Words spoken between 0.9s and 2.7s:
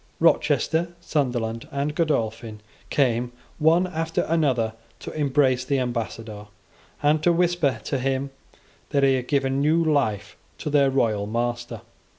Sunderland, and Godolphin